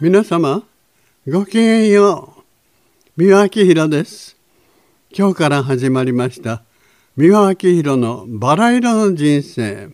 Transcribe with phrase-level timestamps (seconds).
[0.00, 0.62] 皆様
[1.26, 2.32] ごきげんよ
[3.16, 3.20] う。
[3.20, 4.36] 三輪明宏です。
[5.12, 6.62] 今日から始まりました
[7.16, 9.90] 三輪明宏のバラ色の人生。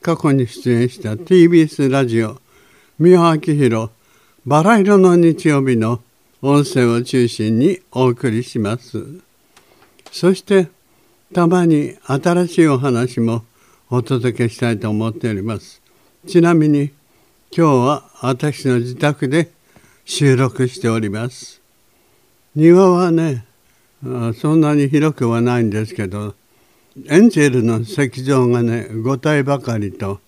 [0.00, 2.40] 過去に出演した TBS ラジオ
[3.00, 3.90] 三輪明宏
[4.46, 6.00] バラ色の日曜日の
[6.40, 9.04] 音声を中心にお送りします。
[10.12, 10.68] そして
[11.34, 13.44] たまに新しいお話も
[13.90, 15.82] お届けしたいと思っております。
[16.28, 16.92] ちなみに
[17.54, 19.50] 今日は私の自宅で
[20.04, 21.60] 収録しております。
[22.54, 23.46] 庭はね
[24.34, 26.34] そんなに広くはないんですけど
[27.08, 30.20] エンジェルの石像がね5体ばかりと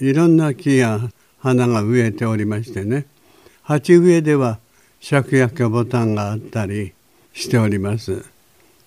[0.00, 1.00] いろんな木や
[1.38, 3.06] 花が植えておりましてね
[3.62, 4.58] 鉢植えでは
[5.00, 6.92] 芍薬ボタンがあったり
[7.32, 8.24] しております。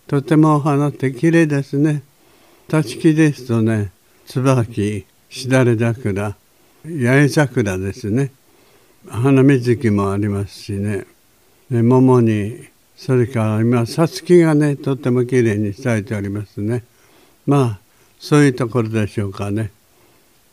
[0.08, 2.02] とてもお花って綺麗ですね。
[2.68, 3.92] 立ち木ですとね
[4.26, 6.36] 椿しだれ桜
[6.86, 8.32] 八重桜ですね。
[9.10, 11.06] 花水木もありますしね。
[11.70, 16.84] 桃にそれから今さつきがねとってもきれいに咲いておりますね。
[17.46, 17.80] まあ
[18.18, 19.72] そういうところでしょうかね。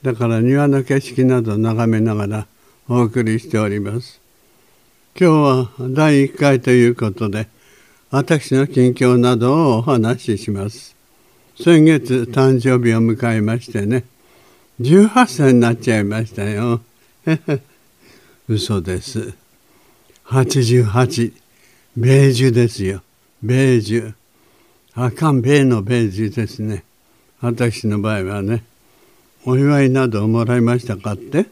[0.02, 2.46] だから庭の景色など眺めながら
[2.88, 4.20] お送りしております。
[5.18, 7.48] 今日は第1回ということで
[8.10, 10.96] 私の近況などをお話しします。
[11.56, 14.04] 先月誕生日を迎えましてね
[14.80, 16.82] 18歳になっちゃいましたよ。
[18.48, 19.34] 嘘です。
[20.26, 21.32] 88
[21.96, 23.02] ベージュですよ。
[23.42, 24.14] ベージュ
[24.94, 26.84] 赤んベーのベージュですね。
[27.40, 28.64] 私の場合はね。
[29.44, 31.46] お祝いなどをもらいましたかって？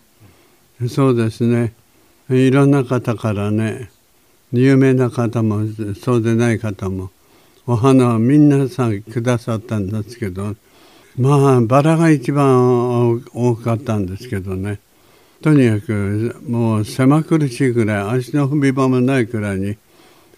[0.88, 1.72] そうですね。
[2.28, 3.90] いろんな方からね。
[4.52, 5.66] 有名な方も
[6.00, 7.10] そうでない方も
[7.66, 10.54] お花をみんなさんくださったんですけど
[11.16, 14.80] まあバラが一番多かったんですけどね。
[15.42, 19.76] とにかくもう狭苦しいぐらい足の踏み場もないくらいに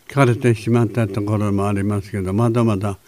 [0.09, 2.99] 枯れてしまったところもありますけどまだまだ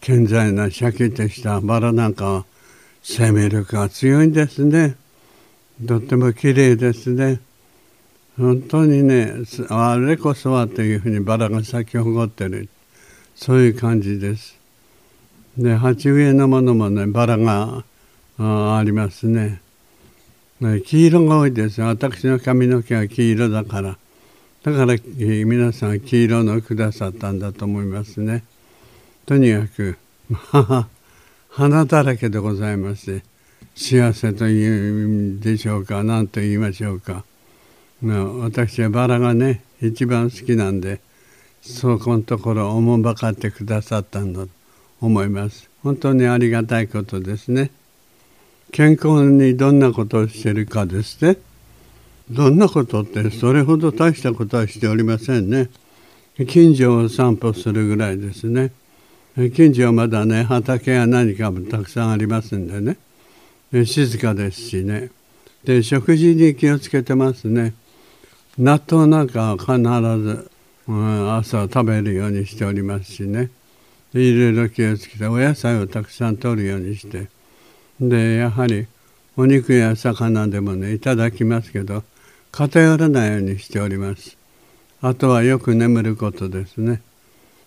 [0.00, 2.44] 健在なシャキッとしたバラなんかは
[3.02, 4.96] 生命力が強いんですね。
[5.86, 7.40] とっても綺麗ですね。
[8.36, 9.32] 本当にね
[9.70, 12.68] あれこそはというふうにバラが咲き誇ってる
[13.34, 14.63] そういう感じです。
[15.56, 17.84] で鉢植えのものもねバラが
[18.38, 19.60] ありますね。
[20.60, 21.80] 黄色が多いです。
[21.82, 23.96] 私の髪の毛は黄色だから。
[24.64, 28.44] だからえ皆さん黄色のくださったんだと思いますね。
[29.26, 29.96] とにかく
[31.50, 33.22] 花だらけでございまして
[33.74, 37.24] 幸せというんでしょうか何と言いましょうか。
[38.02, 41.00] 私はバラがね一番好きなんで
[41.62, 44.46] そこのところおもんばかってくださったんだ
[45.06, 45.68] 思います。
[45.82, 47.70] 本当にありがたいことですね。
[48.72, 51.36] 健康にどんなことをしてるかですね。
[52.30, 55.68] どんなことってそれほど大したことはしておりませんね。
[56.48, 58.72] 近所を散歩するぐらいですね。
[59.54, 62.96] 近所はまだね畑や何かもたくさんありますんでね。
[63.84, 65.10] 静かですしね。
[65.64, 67.74] で食事に気をつけてますね。
[68.58, 69.72] 納豆なんかは必
[70.22, 70.50] ず、
[70.88, 73.50] うん、朝食べるようにしておりますしね。
[74.14, 77.28] いろいろ気をつけてお野菜をたくさん摂るようにして。
[78.00, 78.86] でやはり
[79.36, 82.04] お肉や魚でもねいただきますけど
[82.52, 84.36] 偏らないようにしております。
[85.02, 87.02] あとはよく眠ることですね。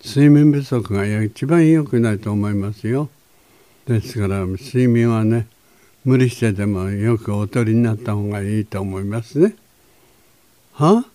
[0.03, 3.09] 睡眠不足が一番良くないと思いますよ。
[3.85, 5.47] ですから睡眠はね
[6.05, 9.55] 無理してでもよくおとりになった方がいいと思いますね。
[10.73, 11.05] は？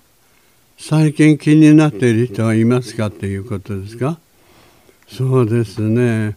[0.76, 3.06] 最近気になっている人はいますか？
[3.06, 4.19] っていうことですか
[5.08, 6.36] そうですね。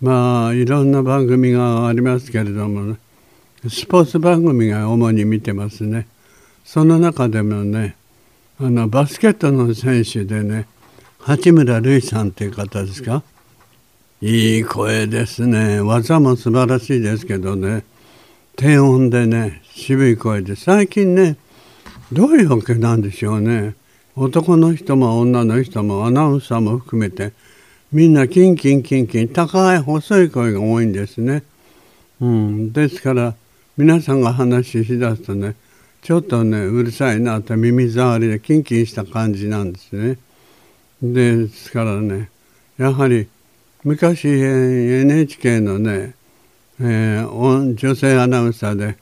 [0.00, 2.96] まあいろんな番組がありますけれども、ね、
[3.68, 6.08] スポーツ番組が主に見てますね。
[6.64, 7.96] その中でもね
[8.58, 10.66] あのバスケットの選手でね
[11.20, 13.22] 八村塁さんっていう方ですか？
[14.20, 15.80] いい声ですね。
[15.80, 17.84] 技も素晴らしいですけどね。
[18.56, 20.56] 低音でね渋い声で。
[20.56, 21.36] 最近ね
[22.12, 23.74] どういうわけなんでしょうね。
[24.14, 27.32] 男の人も女の人もアナウンサーも含めて
[27.92, 31.42] みんなキンキンキンキン高い細い声が多いんですね。
[32.22, 33.34] うん、ですから
[33.76, 35.56] 皆さんが話ししだすとね
[36.00, 40.16] ちょっとねうるさいなと耳障りでキンキンした感じなんですね。
[41.02, 42.30] ですからね
[42.78, 43.28] やはり
[43.84, 46.14] 昔 NHK のね、
[46.80, 48.96] えー、女性アナウンサーで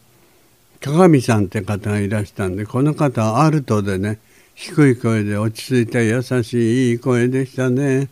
[0.80, 4.18] 鏡さんって方がいらしたんでこの方はアルトでね
[4.56, 8.08] 低い声で落ち着いて優しいいい声でしたね。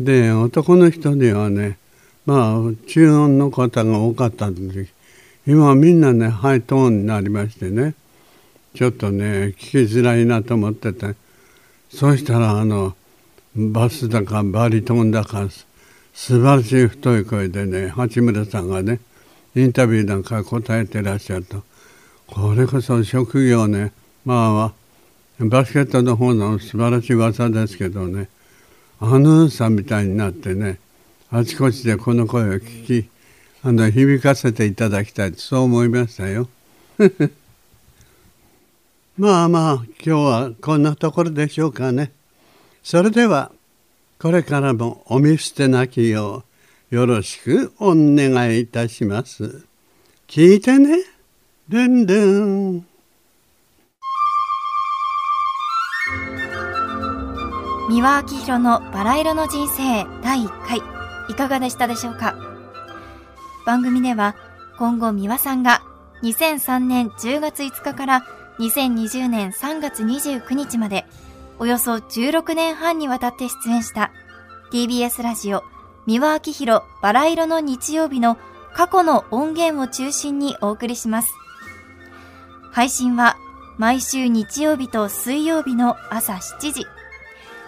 [0.00, 1.78] で男の人にはね
[2.24, 4.88] まあ中音の方が多かったんで
[5.46, 7.94] 今はみんなねハイトーンになりましてね。
[8.74, 11.14] ちょっとね聞きづらいなと思ってて。
[11.92, 12.94] そうしたらあの
[13.56, 15.48] バスだかバリトンだか
[16.14, 19.00] 素晴らしい太い声でね八村さんがね
[19.56, 21.64] インタビューなんか答えてらっしゃると
[22.28, 23.92] これこそ職業ね。
[24.24, 24.72] ま
[25.40, 28.28] あバスケットの方の素晴らしい技ですけどね。
[29.00, 30.78] アナウンサーみたいになってね
[31.30, 33.08] あちこちでこの声を聞き
[33.62, 36.48] あの響かせていただきたいそう思いましたよ。
[39.18, 42.12] まあまあ今日はこんなところでしょうかね。
[42.82, 43.52] それでは
[44.18, 46.44] これからもお見捨てなきよ
[46.90, 49.64] うよろしくお願いいたします。
[50.26, 51.04] 聞いてね。
[51.68, 52.89] ルンルン。
[57.90, 60.80] 三輪明宏のバラ色の人生第1回
[61.28, 62.36] いかがでしたでしょうか？
[63.66, 64.36] 番組では
[64.78, 65.82] 今後三輪さんが
[66.22, 68.24] 2003年10月5日から
[68.60, 71.04] 2020年3月29日まで
[71.58, 74.12] およそ16年半にわたって出演した
[74.70, 75.64] TBS ラジオ
[76.06, 78.38] 三輪明宏バラ色の日曜日の
[78.72, 81.34] 過去の音源を中心にお送りします。
[82.70, 83.36] 配信は
[83.78, 86.86] 毎週日曜日と水曜日の朝7時。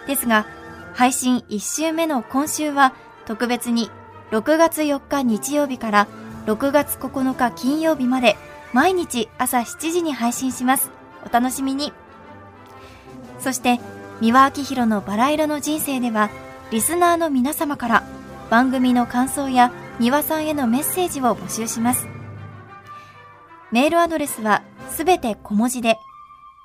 [0.07, 0.45] ですが、
[0.93, 2.93] 配信1週目の今週は
[3.25, 3.89] 特別に
[4.31, 6.07] 6月4日日曜日から
[6.45, 8.35] 6月9日金曜日まで
[8.73, 10.91] 毎日朝7時に配信します。
[11.25, 11.93] お楽しみに。
[13.39, 13.79] そして、
[14.21, 16.29] 三輪明宏のバラ色の人生では、
[16.71, 18.03] リスナーの皆様から
[18.49, 22.07] 番組の感想や三輪さんへのメッセージを募集します。
[23.71, 25.97] メールアドレスはすべて小文字で、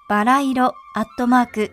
[0.08, 1.72] バラ色アットマーク